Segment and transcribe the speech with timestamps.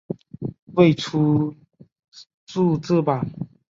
[0.77, 1.55] 未出
[2.47, 3.21] 数字版。